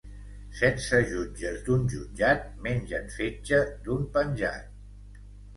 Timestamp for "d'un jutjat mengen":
1.67-3.13